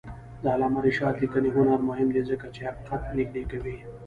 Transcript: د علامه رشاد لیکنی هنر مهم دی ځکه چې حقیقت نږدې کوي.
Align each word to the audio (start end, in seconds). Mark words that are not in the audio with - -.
د 0.41 0.43
علامه 0.53 0.79
رشاد 0.87 1.15
لیکنی 1.23 1.49
هنر 1.57 1.79
مهم 1.89 2.07
دی 2.15 2.21
ځکه 2.31 2.45
چې 2.53 2.59
حقیقت 2.67 3.01
نږدې 3.17 3.43
کوي. 3.51 3.77